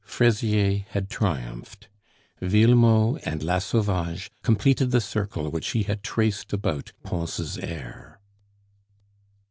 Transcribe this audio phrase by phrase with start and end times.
[0.03, 1.87] Fraisier had triumphed.
[2.41, 8.19] Villemot and La Sauvage completed the circle which he had traced about Pons' heir.